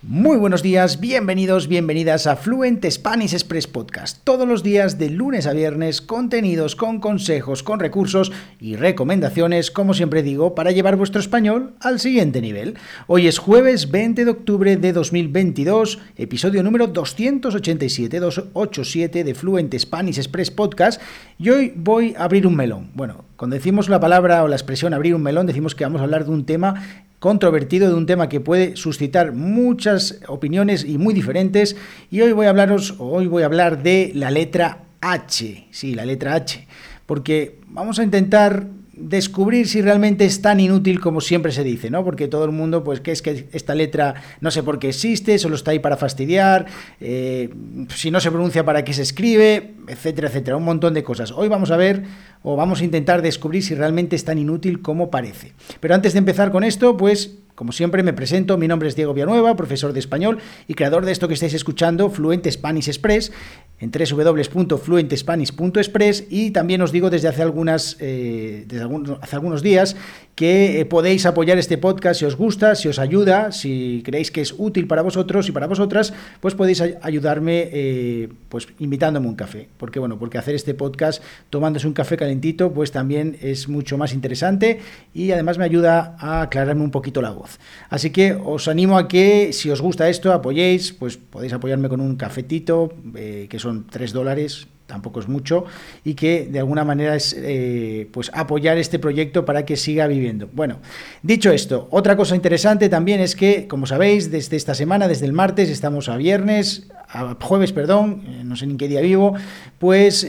[0.00, 4.22] Muy buenos días, bienvenidos, bienvenidas a Fluent Spanish Express Podcast.
[4.22, 8.30] Todos los días de lunes a viernes, contenidos con consejos, con recursos
[8.60, 12.78] y recomendaciones, como siempre digo, para llevar vuestro español al siguiente nivel.
[13.08, 20.18] Hoy es jueves 20 de octubre de 2022, episodio número 287, 287 de Fluent Spanish
[20.18, 21.02] Express Podcast,
[21.40, 22.92] y hoy voy a abrir un melón.
[22.94, 26.04] Bueno, cuando decimos la palabra o la expresión abrir un melón, decimos que vamos a
[26.04, 31.14] hablar de un tema controvertido de un tema que puede suscitar muchas opiniones y muy
[31.14, 31.76] diferentes.
[32.10, 35.68] Y hoy voy a hablaros, hoy voy a hablar de la letra H.
[35.70, 36.66] Sí, la letra H.
[37.06, 38.66] Porque vamos a intentar
[39.00, 42.04] descubrir si realmente es tan inútil como siempre se dice, ¿no?
[42.04, 45.38] Porque todo el mundo, pues, que es que esta letra no sé por qué existe,
[45.38, 46.66] solo está ahí para fastidiar,
[47.00, 47.50] eh,
[47.94, 51.32] si no se pronuncia para qué se escribe, etcétera, etcétera, un montón de cosas.
[51.32, 52.04] Hoy vamos a ver
[52.42, 55.52] o vamos a intentar descubrir si realmente es tan inútil como parece.
[55.80, 59.12] Pero antes de empezar con esto, pues como siempre me presento, mi nombre es Diego
[59.12, 63.32] Villanueva, profesor de español y creador de esto que estáis escuchando, Fluent Spanish Express,
[63.80, 68.86] en www.fluentespanish.express y también os digo desde hace, algunas, eh, desde
[69.20, 69.96] hace algunos días
[70.36, 74.40] que eh, podéis apoyar este podcast si os gusta, si os ayuda, si creéis que
[74.40, 79.66] es útil para vosotros y para vosotras, pues podéis ayudarme eh, pues invitándome un café.
[79.78, 84.12] Porque bueno, porque hacer este podcast tomándose un café calentito, pues también es mucho más
[84.12, 84.78] interesante
[85.12, 87.47] y además me ayuda a aclararme un poquito la voz.
[87.88, 92.00] Así que os animo a que si os gusta esto, apoyéis, pues podéis apoyarme con
[92.00, 95.66] un cafetito, eh, que son 3 dólares tampoco es mucho,
[96.02, 100.48] y que de alguna manera es eh, pues apoyar este proyecto para que siga viviendo.
[100.50, 100.78] Bueno,
[101.22, 105.34] dicho esto, otra cosa interesante también es que, como sabéis, desde esta semana, desde el
[105.34, 109.34] martes, estamos a viernes, a jueves, perdón, eh, no sé ni qué día vivo,
[109.78, 110.26] pues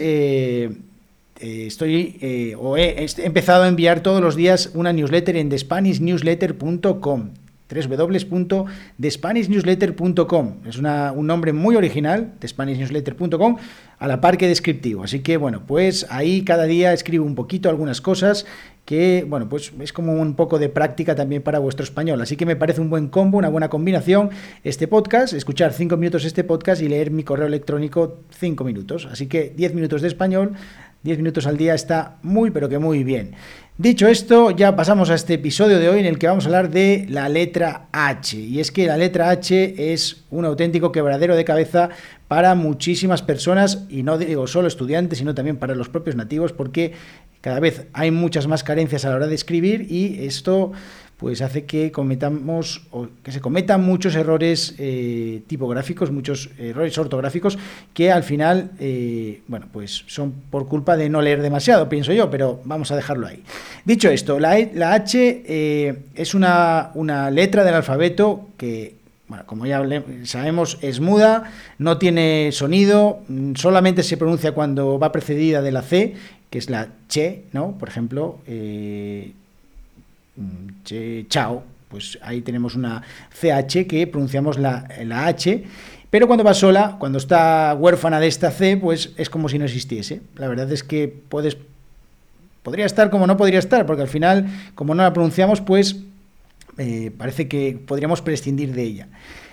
[1.40, 7.32] estoy o he, empezado a enviar todos los días una newsletter en thespanishnewsletter.com
[7.70, 10.54] www.thespanishnewsletter.com.
[10.66, 13.58] Es un nombre muy original, thespanishnewsletter.com,
[14.00, 15.04] a la par que descriptivo.
[15.04, 18.48] Así que, bueno, pues ahí cada día escribo un poquito algunas cosas
[18.86, 22.20] que, bueno, pues es como un poco de práctica también para vuestro español.
[22.22, 24.32] Así que me parece un buen combo, una buena combinación
[24.64, 29.08] este podcast, escuchar cinco minutos este podcast y leer mi correo electrónico cinco minutos.
[29.12, 30.54] Así que 10 minutos de español,
[31.04, 33.36] 10 minutos al día está muy, pero que muy bien.
[33.78, 36.70] Dicho esto, ya pasamos a este episodio de hoy en el que vamos a hablar
[36.70, 38.38] de la letra H.
[38.38, 41.90] Y es que la letra H es un auténtico quebradero de cabeza
[42.28, 46.92] para muchísimas personas, y no digo solo estudiantes, sino también para los propios nativos, porque
[47.40, 50.74] cada vez hay muchas más carencias a la hora de escribir y esto
[51.20, 57.58] pues hace que cometamos o que se cometan muchos errores eh, tipográficos, muchos errores ortográficos
[57.94, 62.30] que al final, eh, bueno, pues son por culpa de no leer demasiado, pienso yo,
[62.30, 63.44] pero vamos a dejarlo ahí.
[63.84, 68.98] Dicho esto, la, e, H eh, es una, una letra del alfabeto que
[69.28, 69.84] bueno, como ya
[70.24, 73.20] sabemos, es muda, no tiene sonido,
[73.56, 76.16] solamente se pronuncia cuando va precedida de la C,
[76.50, 77.78] que es la che, ¿no?
[77.78, 78.40] Por ejemplo,
[81.28, 83.02] Chao, pues ahí tenemos una
[83.32, 85.64] CH que pronunciamos la, la H,
[86.10, 89.66] pero cuando va sola, cuando está huérfana de esta C, pues es como si no
[89.66, 90.22] existiese.
[90.36, 91.58] La verdad es que puedes,
[92.64, 95.98] podría estar como no podría estar, porque al final, como no la pronunciamos, pues
[96.78, 99.08] eh, parece que podríamos prescindir de ella.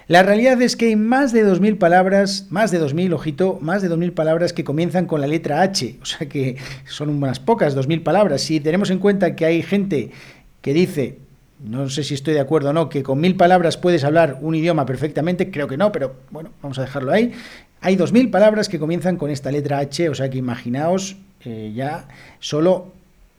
[0.08, 3.90] La realidad es que hay más de 2.000 palabras, más de 2.000, ojito, más de
[3.90, 8.04] 2.000 palabras que comienzan con la letra H, o sea que son unas pocas, 2.000
[8.04, 8.42] palabras.
[8.42, 10.12] Si tenemos en cuenta que hay gente
[10.60, 11.18] que dice,
[11.64, 14.54] no sé si estoy de acuerdo o no, que con mil palabras puedes hablar un
[14.54, 17.32] idioma perfectamente, creo que no, pero bueno, vamos a dejarlo ahí.
[17.80, 21.72] Hay dos mil palabras que comienzan con esta letra H, o sea que imaginaos eh,
[21.74, 22.08] ya
[22.40, 22.92] solo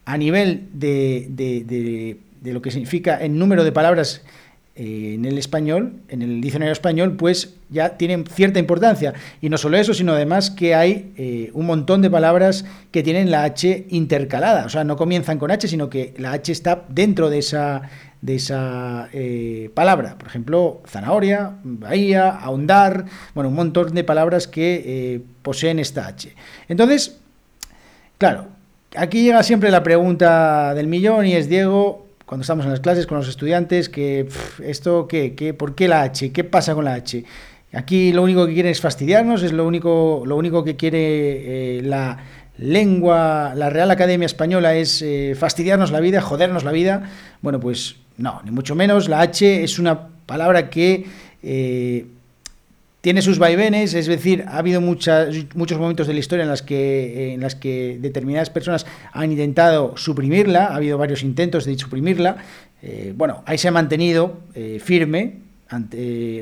[0.06, 4.22] a nivel de, de, de lo que significa el número de palabras
[4.80, 9.12] eh, en el español, en el diccionario español, pues ya tienen cierta importancia.
[9.42, 13.32] Y no solo eso, sino además que hay eh, un montón de palabras que tienen
[13.32, 14.68] la H intercalada.
[14.68, 17.82] O sea, no comienzan con H, sino que la H está dentro de esa,
[18.22, 20.16] de esa eh, palabra.
[20.16, 26.36] Por ejemplo, zanahoria, bahía, ahondar, bueno, un montón de palabras que poseen esta H.
[26.68, 27.18] Entonces,
[28.20, 28.50] claro,
[28.96, 33.08] aquí llega siempre la pregunta del millón y es, Diego, cuando estamos en las clases
[33.08, 34.28] con los estudiantes, que
[34.62, 36.34] esto, ¿qué, qué, ¿por qué la H?
[36.34, 37.24] ¿Qué pasa con la H?
[37.72, 41.82] Aquí lo único que quieren es fastidiarnos, es lo único, lo único que quiere eh,
[41.84, 42.18] la
[42.58, 47.10] lengua, la Real Academia Española es eh, fastidiarnos la vida, jodernos la vida.
[47.42, 49.08] Bueno, pues no, ni mucho menos.
[49.08, 51.06] La H es una palabra que
[51.44, 52.08] eh,
[53.02, 56.62] tiene sus vaivenes, es decir, ha habido muchos momentos de la historia en las,
[57.56, 62.38] que, determinadas personas han intentado suprimirla, ha habido varios intentos de suprimirla.
[62.82, 65.40] Eh, bueno, ahí se ha mantenido eh, firme,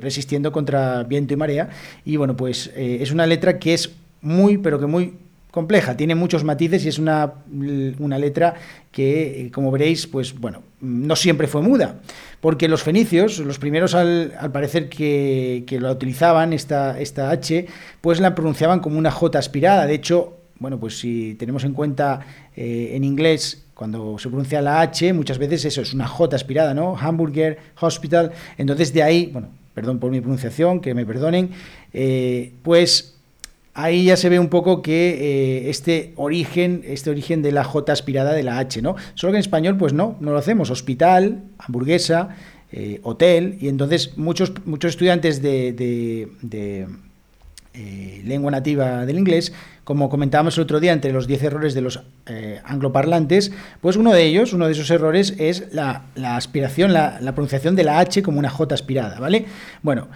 [0.01, 1.69] resistiendo contra viento y marea.
[2.05, 3.91] Y bueno, pues eh, es una letra que es
[4.21, 5.13] muy, pero que muy
[5.51, 7.33] compleja, tiene muchos matices y es una,
[7.99, 8.55] una letra
[8.91, 12.01] que, como veréis, pues bueno, no siempre fue muda,
[12.41, 17.65] porque los fenicios, los primeros al, parecer que, que la utilizaban, esta, esta H,
[18.01, 19.85] pues la pronunciaban como una J aspirada.
[19.87, 22.21] De hecho, bueno, pues si tenemos en cuenta
[22.55, 26.73] eh, en inglés cuando se pronuncia la H, muchas veces eso es una J aspirada,
[26.73, 26.95] ¿no?
[26.97, 28.31] Hamburger, hospital.
[28.57, 31.51] Entonces de ahí, bueno, perdón por mi pronunciación, que me perdonen,
[31.91, 33.14] eh, pues
[33.75, 37.91] ahí ya se ve un poco que eh, este origen, este origen de la J
[37.91, 38.95] aspirada de la H, ¿no?
[39.13, 40.71] Solo que en español, pues no, no lo hacemos.
[40.71, 42.29] Hospital, hamburguesa,
[42.71, 46.29] eh, hotel, y entonces muchos, muchos estudiantes de,
[47.73, 49.51] eh, lengua nativa del inglés,
[49.83, 52.01] como comentábamos el otro día, entre los 10 errores de los
[52.63, 53.51] angloparlantes,
[53.81, 57.83] pues uno de ellos, uno de esos errores es la, aspiración, la, la, pronunciación de
[57.83, 59.45] la H como una J aspirada, ¿vale?
[59.83, 60.07] Bueno,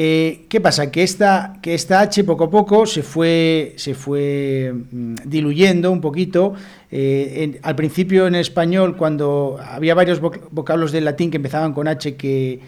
[0.00, 0.92] eh, ¿Qué pasa?
[0.92, 6.00] Que esta, que esta H poco a poco se fue, se fue mm, diluyendo un
[6.00, 6.54] poquito.
[6.92, 12.14] Eh, al principio en español, cuando había varios vocablos del latín que empezaban con H,
[12.14, 12.60] que,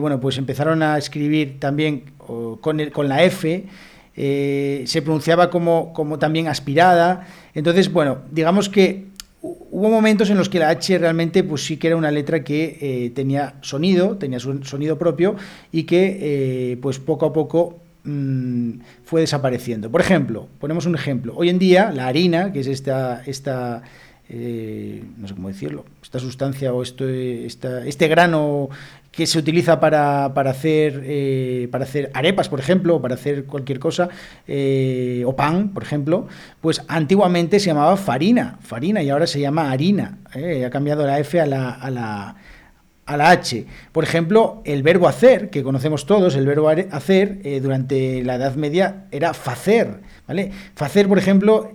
[0.00, 3.64] bueno, pues empezaron a escribir también con, con la F,
[4.16, 7.28] eh, se pronunciaba como, como también aspirada.
[7.54, 9.06] Entonces, bueno, digamos que
[9.72, 12.78] hubo momentos en los que la H realmente pues sí que era una letra que
[12.80, 15.34] eh, tenía sonido, tenía su sonido propio
[15.72, 16.18] y que
[16.72, 18.72] eh, pues poco a poco mm,
[19.04, 19.90] fue desapareciendo.
[19.90, 21.32] Por ejemplo, ponemos un ejemplo.
[21.34, 23.82] Hoy en día la harina, que es esta, esta
[24.34, 28.70] eh, no sé cómo decirlo, esta sustancia o esto, este grano
[29.10, 33.78] que se utiliza para, hacer, eh, para hacer arepas, por ejemplo, o para hacer cualquier
[33.78, 34.08] cosa,
[34.48, 36.28] eh, o pan, por ejemplo,
[36.62, 40.16] pues antiguamente se llamaba farina, farina, y ahora se llama harina.
[40.34, 42.36] ha cambiado la F a la, a la,
[43.04, 43.66] a la H.
[43.92, 49.04] Por ejemplo, el verbo hacer, que conocemos todos, el verbo hacer, durante la Edad Media
[49.10, 50.00] era facer.
[50.26, 50.52] ¿vale?
[50.74, 51.70] Facer, por ejemplo,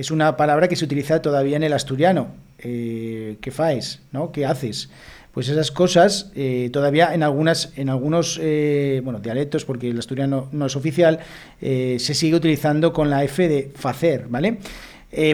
[0.00, 2.28] es una palabra que se utiliza todavía en el asturiano.
[2.58, 4.00] Eh, ¿Qué faes?
[4.12, 4.32] ¿no?
[4.32, 4.88] ¿Qué haces?
[5.32, 10.48] Pues esas cosas eh, todavía en algunas en algunos eh, bueno dialectos porque el asturiano
[10.52, 11.20] no es oficial
[11.60, 14.58] se sigue utilizando con la f de facer vale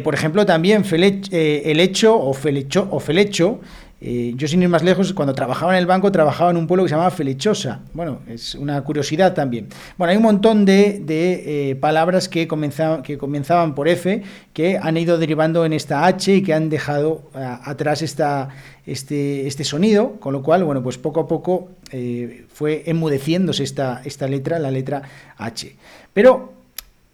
[0.05, 3.61] por ejemplo también el hecho o felecho o felecho
[3.98, 6.84] eh, yo sin ir más lejos, cuando trabajaba en el banco, trabajaba en un pueblo
[6.84, 7.81] que se llamaba Felechosa.
[7.94, 9.69] Bueno, es una curiosidad también.
[9.96, 14.22] Bueno, hay un montón de, eh, palabras que comenzaban, que comenzaban por F,
[14.52, 18.50] que han ido derivando en esta H y que han dejado atrás esta,
[18.87, 24.02] este, este sonido, con lo cual, bueno, pues poco a poco eh, fue enmudeciéndose esta,
[24.04, 25.02] esta letra, la letra
[25.38, 25.75] H.
[26.12, 26.52] Pero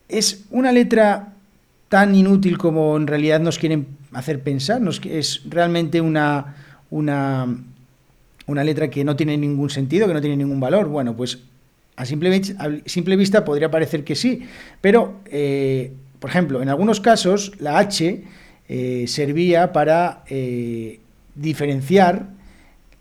[0.09, 1.33] es una letra
[1.89, 6.57] tan inútil como en realidad nos quieren hacer pensar, es realmente una
[6.93, 7.47] una,
[8.47, 10.89] una letra que no tiene ningún sentido, que no tiene ningún valor.
[10.89, 11.41] Bueno, pues
[11.97, 14.43] a simple, vista podría parecer que sí,
[14.81, 18.25] pero, eh, por ejemplo, en algunos casos la H
[18.69, 21.01] eh, servía para eh,
[21.35, 22.29] diferenciar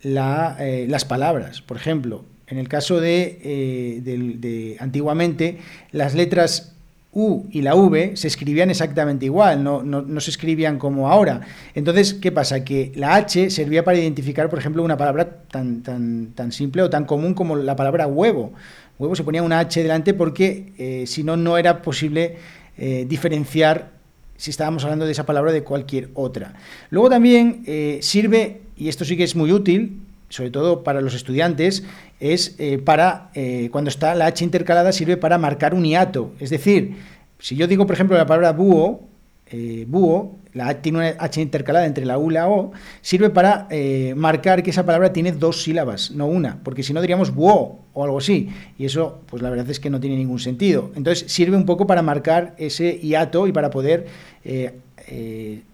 [0.01, 1.61] las palabras.
[1.61, 5.59] Por ejemplo, en el caso de, de, antiguamente,
[5.91, 6.73] las letras
[7.13, 11.41] U y la V se escribían exactamente igual, no, se escribían como ahora.
[11.75, 12.63] Entonces, ¿qué pasa?
[12.63, 16.89] Que la H servía para identificar, por ejemplo, una palabra tan, tan, tan simple o
[16.89, 18.53] tan común como la palabra huevo.
[18.97, 22.37] Huevo se ponía una H delante porque eh, si no, no era posible
[22.77, 23.91] eh, diferenciar
[24.37, 26.53] si estábamos hablando de esa palabra de cualquier otra.
[26.89, 31.13] Luego también eh, sirve, y esto sí que es muy útil, sobre todo para los
[31.13, 31.83] estudiantes,
[32.19, 36.31] es eh, para, eh, cuando está la H intercalada, sirve para marcar un hiato.
[36.39, 36.95] Es decir,
[37.37, 39.01] si yo digo, por ejemplo, la palabra búho,
[39.47, 42.71] eh, búho, la tiene una H intercalada entre la U y la O,
[43.01, 43.67] sirve para
[44.15, 48.03] marcar que esa palabra tiene dos sílabas, no una, porque si no diríamos búho o
[48.03, 50.91] algo así, y eso, pues la verdad es que no tiene ningún sentido.
[50.95, 54.07] Entonces, sirve un poco para marcar ese hiato y para poder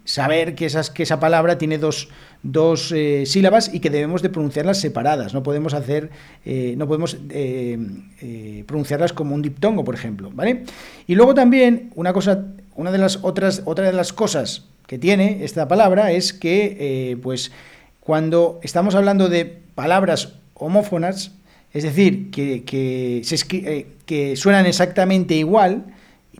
[0.06, 2.10] saber que, que esa palabra tiene dos,
[2.44, 5.34] dos eh, sílabas y que debemos de pronunciarlas separadas.
[5.34, 6.10] No podemos hacer,
[6.46, 10.64] eh, no podemos eh, pronunciarlas como un diptongo, por ejemplo, ¿vale?
[11.08, 15.44] Y luego también una cosa, una de las otras, otra de las cosas que tiene
[15.44, 17.52] esta palabra es que, pues,
[18.00, 21.34] cuando estamos hablando de palabras homófonas,
[21.74, 25.84] es decir, que, que suenan exactamente igual,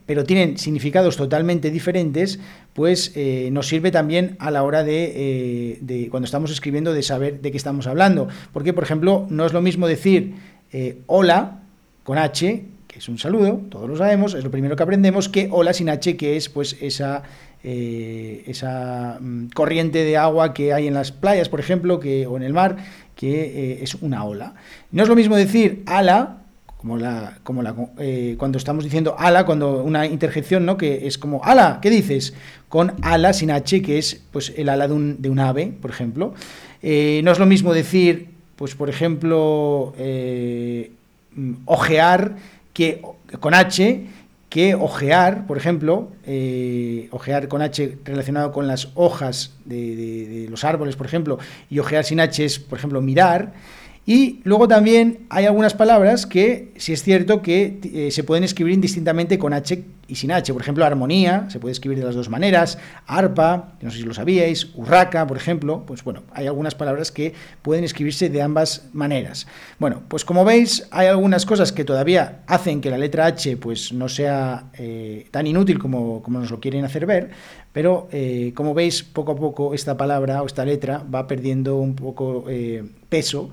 [0.06, 2.40] pero tienen significados totalmente diferentes,
[2.78, 7.40] pues eh, nos sirve también a la hora de, eh, cuando estamos escribiendo, de saber
[7.40, 8.28] de qué estamos hablando.
[8.52, 10.36] Porque, por ejemplo, no es lo mismo decir
[10.70, 11.62] eh, hola
[12.04, 15.48] con H, que es un saludo, todos lo sabemos, es lo primero que aprendemos, que
[15.50, 17.24] hola sin H, que es pues esa,
[17.64, 22.44] esa mm, corriente de agua que hay en las playas, por ejemplo, que, o en
[22.44, 22.76] el mar,
[23.16, 24.54] que es una ola.
[24.92, 26.37] No es lo mismo decir ala,
[26.78, 30.76] como la, como la eh, cuando estamos diciendo ala, cuando una interjección, ¿no?
[30.76, 32.34] Que es como ala, ¿qué dices?
[32.68, 35.90] Con ala sin H, que es pues el ala de un, de un ave, por
[35.90, 36.34] ejemplo.
[36.82, 42.36] no es lo mismo decir, pues por ejemplo, mm, ojear
[42.72, 43.02] que
[43.40, 44.06] con H
[44.48, 50.96] que ojear, por ejemplo, eh, ojear con H relacionado con las hojas de, los árboles,
[50.96, 53.52] por ejemplo, y ojear sin H es, por ejemplo, mirar.
[54.08, 58.72] Y luego también hay algunas palabras que, si es cierto, que eh, se pueden escribir
[58.72, 60.50] indistintamente con H y sin H.
[60.54, 64.14] Por ejemplo, armonía, se puede escribir de las dos maneras, arpa, no sé si lo
[64.14, 65.84] sabíais, urraca, por ejemplo.
[65.84, 69.46] Pues bueno, hay algunas palabras que pueden escribirse de ambas maneras.
[69.78, 73.92] Bueno, pues como veis, hay algunas cosas que todavía hacen que la letra H pues
[73.92, 77.28] no sea eh, tan inútil como, como, nos lo quieren hacer ver,
[77.72, 81.94] pero eh, como veis, poco a poco esta palabra o esta letra va perdiendo un
[81.94, 82.44] poco
[83.08, 83.50] peso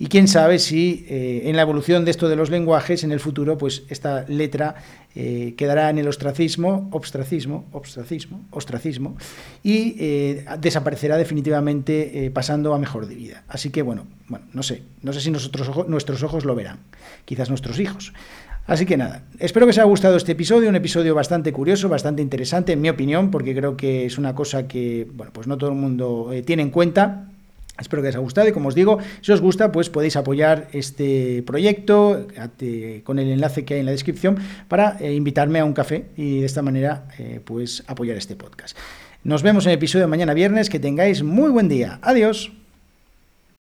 [0.00, 3.18] y quién sabe si eh, en la evolución de esto de los lenguajes, en el
[3.18, 4.76] futuro, pues esta letra
[5.16, 9.16] eh, quedará en el ostracismo, ostracismo, ostracismo, ostracismo,
[9.64, 13.42] y eh, desaparecerá definitivamente pasando a mejor de vida.
[13.48, 16.78] Así que bueno, bueno, no sé, no sé si nosotros nuestros ojos lo verán,
[17.24, 18.12] quizás nuestros hijos.
[18.68, 22.22] Así que nada, espero que os haya gustado este episodio, un episodio bastante curioso, bastante
[22.22, 25.70] interesante, en mi opinión, porque creo que es una cosa que, bueno, pues no todo
[25.70, 27.28] el mundo tiene en cuenta
[27.80, 30.68] Espero que os haya gustado y como os digo, si os gusta, pues podéis apoyar
[30.72, 32.26] este proyecto
[33.04, 36.40] con el enlace que hay en la descripción para eh, invitarme a un café y
[36.40, 38.76] de esta manera eh, pues apoyar este podcast.
[39.22, 41.98] Nos vemos en el episodio de mañana viernes, que tengáis muy buen día.
[42.02, 42.57] Adiós.